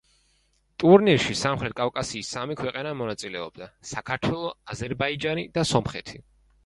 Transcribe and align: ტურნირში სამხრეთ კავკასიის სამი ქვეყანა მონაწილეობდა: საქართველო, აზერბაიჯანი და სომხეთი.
ტურნირში 0.83 1.35
სამხრეთ 1.41 1.75
კავკასიის 1.81 2.31
სამი 2.37 2.57
ქვეყანა 2.61 2.95
მონაწილეობდა: 3.03 3.69
საქართველო, 3.93 4.51
აზერბაიჯანი 4.77 5.45
და 5.59 5.67
სომხეთი. 5.75 6.25